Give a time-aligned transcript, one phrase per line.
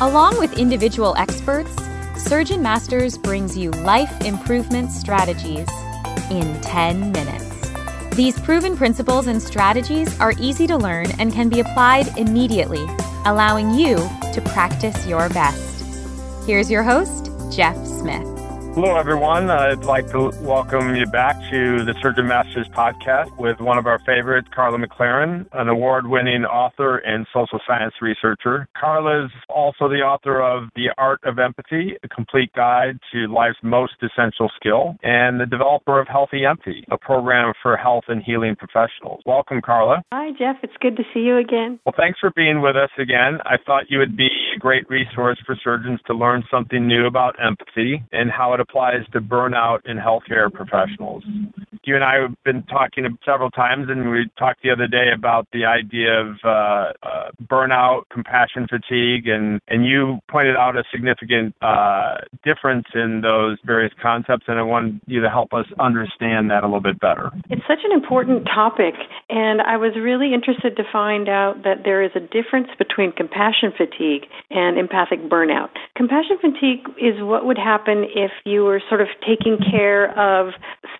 [0.00, 1.74] Along with individual experts,
[2.16, 5.66] Surgeon Masters brings you life improvement strategies
[6.30, 8.14] in 10 minutes.
[8.14, 12.86] These proven principles and strategies are easy to learn and can be applied immediately,
[13.24, 13.96] allowing you
[14.32, 15.84] to practice your best.
[16.46, 18.37] Here's your host, Jeff Smith.
[18.80, 19.50] Hello, everyone.
[19.50, 23.98] I'd like to welcome you back to the Surgeon Masters podcast with one of our
[24.06, 28.68] favorites, Karla McLaren, an award winning author and social science researcher.
[28.80, 33.58] Karla is also the author of The Art of Empathy, a complete guide to life's
[33.64, 38.54] most essential skill, and the developer of Healthy Empathy, a program for health and healing
[38.54, 39.22] professionals.
[39.26, 40.04] Welcome, Karla.
[40.12, 40.54] Hi, Jeff.
[40.62, 41.80] It's good to see you again.
[41.84, 43.40] Well, thanks for being with us again.
[43.44, 47.34] I thought you would be a great resource for surgeons to learn something new about
[47.44, 51.24] empathy and how it applies to burnout in healthcare professionals.
[51.84, 55.48] You and I have been talking several times, and we talked the other day about
[55.54, 56.48] the idea of uh,
[57.02, 63.56] uh, burnout, compassion fatigue, and, and you pointed out a significant uh, difference in those
[63.64, 67.30] various concepts, and I wanted you to help us understand that a little bit better.
[67.48, 68.94] It's such an important topic,
[69.30, 73.72] and I was really interested to find out that there is a difference between compassion
[73.72, 75.70] fatigue and empathic burnout.
[75.96, 80.52] Compassion fatigue is what would happen if you were sort of taking care of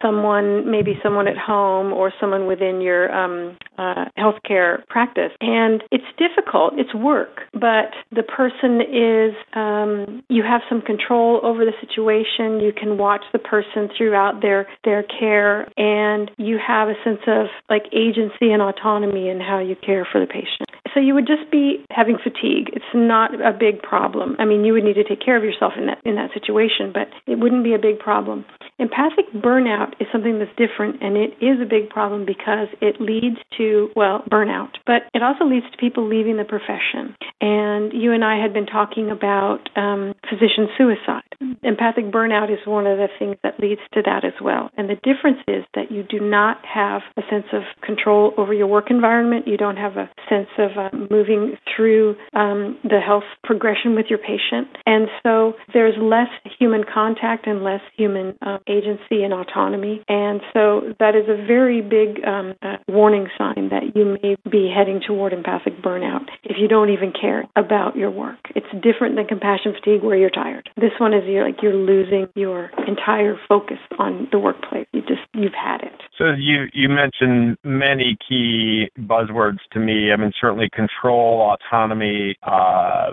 [0.00, 5.30] someone, maybe someone at home or someone within your um, uh, healthcare practice.
[5.40, 11.64] And it's difficult, it's work, but the person is, um, you have some control over
[11.64, 12.60] the situation.
[12.60, 17.46] You can watch the person throughout their, their care, and you have a sense of
[17.70, 20.71] like agency and autonomy in how you care for the patient.
[20.94, 22.70] So you would just be having fatigue.
[22.72, 24.36] It's not a big problem.
[24.38, 26.92] I mean, you would need to take care of yourself in that in that situation,
[26.92, 28.44] but it wouldn't be a big problem.
[28.78, 33.36] Empathic burnout is something that's different, and it is a big problem because it leads
[33.58, 37.14] to, well, burnout, but it also leads to people leaving the profession.
[37.40, 41.22] And you and I had been talking about um, physician suicide.
[41.62, 44.70] Empathic burnout is one of the things that leads to that as well.
[44.76, 48.66] And the difference is that you do not have a sense of control over your
[48.66, 49.46] work environment.
[49.46, 54.18] You don't have a sense of uh, moving through um, the health progression with your
[54.18, 54.68] patient.
[54.86, 56.28] And so there's less
[56.58, 60.02] human contact and less human uh, agency and autonomy.
[60.08, 64.72] And so that is a very big um, uh, warning sign that you may be
[64.74, 68.38] heading toward empathic burnout if you don't even care about your work.
[68.54, 70.70] It's different than compassion fatigue where you're tired.
[70.76, 74.86] This one is you're like you're losing your entire focus on the workplace.
[74.92, 76.02] You just you've had it.
[76.18, 80.12] So you you mentioned many key buzzwords to me.
[80.12, 83.12] I mean, certainly control, autonomy, uh,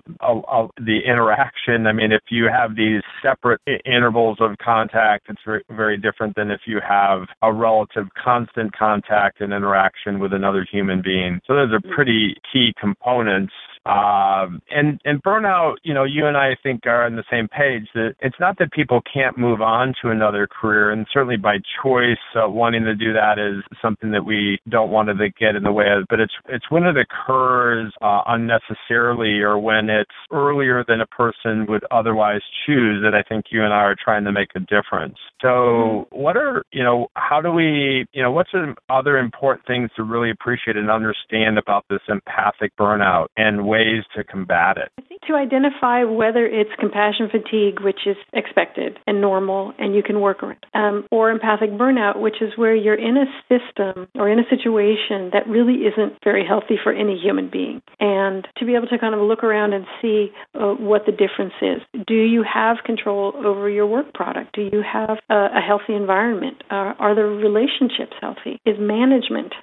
[0.77, 1.87] the interaction.
[1.87, 6.51] I mean, if you have these separate intervals of contact, it's very, very different than
[6.51, 11.39] if you have a relative constant contact and interaction with another human being.
[11.47, 13.53] So those are pretty key components
[13.89, 17.47] um, and and burnout, you know, you and I, I think are on the same
[17.47, 21.57] page that it's not that people can't move on to another career, and certainly by
[21.83, 25.63] choice, uh, wanting to do that is something that we don't want to get in
[25.63, 26.05] the way of.
[26.09, 31.65] But it's it's when it occurs uh, unnecessarily or when it's earlier than a person
[31.67, 35.17] would otherwise choose that I think you and I are trying to make a difference.
[35.41, 36.17] So, mm-hmm.
[36.17, 40.03] what are you know, how do we, you know, what's some other important things to
[40.03, 44.91] really appreciate and understand about this empathic burnout and ways to combat it?
[44.97, 50.03] I think to identify whether it's compassion fatigue, which is expected and normal and you
[50.03, 54.29] can work around, um, or empathic burnout, which is where you're in a system or
[54.29, 57.81] in a situation that really isn't very healthy for any human being.
[57.99, 61.53] And to be able to kind of look around and see uh, what the difference
[61.61, 61.81] is.
[62.07, 64.55] Do you have control over your work product?
[64.55, 66.63] Do you have a, a healthy environment?
[66.69, 68.59] Uh, are the relationships healthy?
[68.65, 69.53] Is management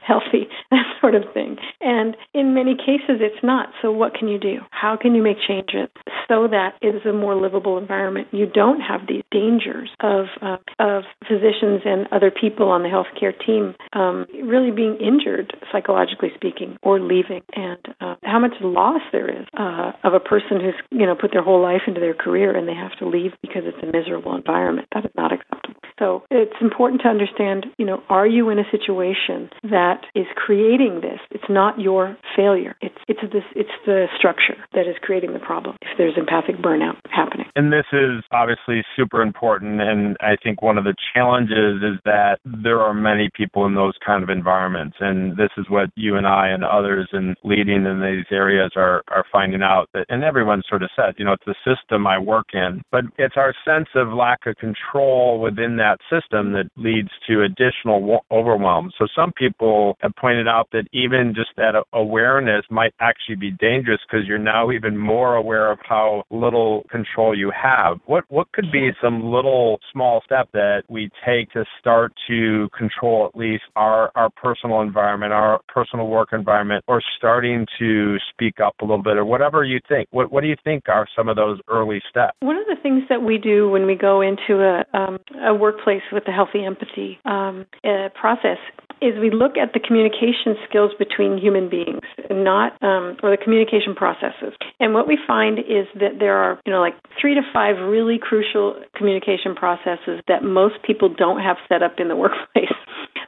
[0.06, 0.48] healthy?
[0.70, 1.56] That sort of thing.
[1.80, 3.70] And in many cases, it's not.
[3.82, 4.58] So, what can you do?
[4.70, 5.88] How can you make changes
[6.28, 8.28] so that it is a more livable environment?
[8.32, 13.34] You don't have these dangers of uh, of physicians and other people on the healthcare
[13.44, 19.28] team um, really being injured, psychologically speaking, or leaving, and uh, how much loss there
[19.28, 22.56] is uh, of a person who's you know put their whole life into their career
[22.56, 24.88] and they have to leave because it's a miserable environment.
[24.94, 25.79] That is not acceptable.
[26.00, 31.02] So it's important to understand, you know, are you in a situation that is creating
[31.02, 31.20] this?
[31.30, 32.74] It's not your failure.
[32.80, 35.76] It's it's this it's the structure that is creating the problem.
[35.82, 37.46] If there's empathic burnout happening.
[37.54, 42.38] And this is obviously super important and I think one of the challenges is that
[42.44, 46.26] there are many people in those kind of environments and this is what you and
[46.26, 50.62] I and others in leading in these areas are are finding out that and everyone
[50.66, 53.88] sort of said, you know, it's the system I work in, but it's our sense
[53.94, 58.90] of lack of control within that that system that leads to additional overwhelm.
[58.98, 64.00] So some people have pointed out that even just that awareness might actually be dangerous
[64.06, 67.98] because you're now even more aware of how little control you have.
[68.06, 73.26] What what could be some little small step that we take to start to control
[73.26, 78.74] at least our our personal environment, our personal work environment, or starting to speak up
[78.80, 80.08] a little bit, or whatever you think.
[80.10, 82.36] What what do you think are some of those early steps?
[82.40, 86.02] One of the things that we do when we go into a um, a workplace
[86.12, 88.58] with a healthy empathy um, uh, process
[89.00, 93.94] is we look at the communication skills between human beings, not um, or the communication
[93.94, 94.52] processes.
[94.78, 98.18] And what we find is that there are, you know, like three to five really
[98.18, 102.76] crucial communication processes that most people don't have set up in the workplace.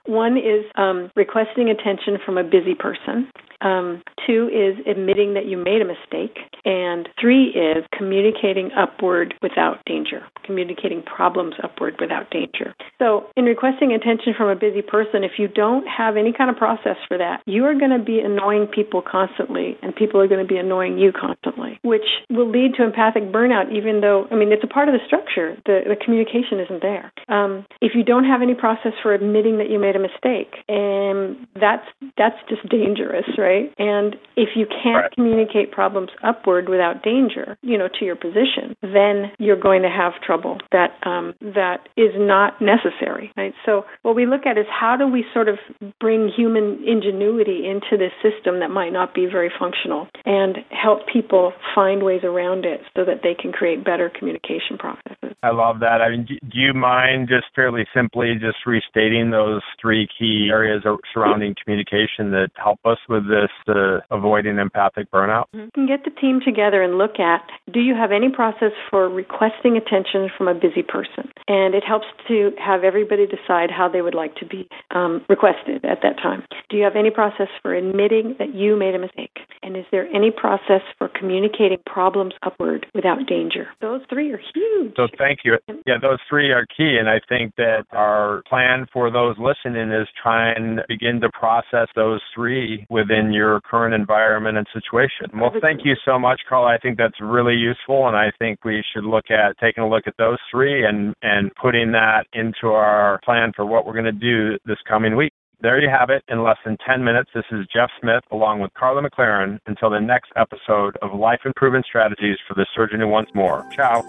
[0.06, 3.30] One is um, requesting attention from a busy person.
[3.62, 6.36] Um, two is admitting that you made a mistake.
[6.64, 12.74] And three is communicating upward without danger, communicating problems upward without danger.
[12.98, 16.56] So, in requesting attention from a busy person, if you don't have any kind of
[16.56, 20.44] process for that, you are going to be annoying people constantly, and people are going
[20.44, 24.52] to be annoying you constantly, which will lead to empathic burnout, even though, I mean,
[24.52, 25.56] it's a part of the structure.
[25.66, 27.12] The, the communication isn't there.
[27.28, 31.46] Um, if you don't have any process for admitting that you made a mistake, and
[31.54, 31.86] that's,
[32.18, 33.52] that's just dangerous, right?
[33.52, 33.74] right?
[33.78, 35.12] And if you can't right.
[35.12, 40.12] communicate problems upward without danger, you know, to your position, then you're going to have
[40.24, 43.52] trouble that um, that is not necessary, right?
[43.66, 45.58] So what we look at is how do we sort of
[46.00, 51.52] bring human ingenuity into this system that might not be very functional and help people
[51.74, 55.36] find ways around it so that they can create better communication processes.
[55.42, 56.00] I love that.
[56.00, 60.82] I mean, do you mind just fairly simply just restating those three key areas
[61.12, 65.44] surrounding communication that help us with this to avoiding empathic burnout?
[65.52, 67.42] You can get the team together and look at
[67.72, 71.30] do you have any process for requesting attention from a busy person?
[71.48, 75.84] And it helps to have everybody decide how they would like to be um, requested
[75.84, 76.44] at that time.
[76.68, 79.38] Do you have any process for admitting that you made a mistake?
[79.62, 83.68] And is there any process for communicating problems upward without danger?
[83.80, 84.94] Those three are huge.
[84.96, 85.56] So thank you.
[85.86, 86.98] Yeah, those three are key.
[86.98, 91.88] And I think that our plan for those listening is try and begin to process
[91.94, 95.30] those three within your current environment and situation.
[95.40, 96.66] Well, thank you so much, Carl.
[96.66, 100.06] I think that's really useful, and I think we should look at taking a look
[100.06, 104.12] at those three and and putting that into our plan for what we're going to
[104.12, 105.32] do this coming week.
[105.62, 107.30] There you have it in less than 10 minutes.
[107.32, 111.86] This is Jeff Smith along with Karla McLaren until the next episode of Life Improvement
[111.86, 113.64] Strategies for the Surgeon Who Wants More.
[113.70, 114.02] Ciao.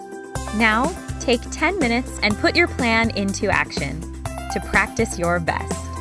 [0.56, 4.00] Now, take 10 minutes and put your plan into action
[4.52, 5.93] to practice your best.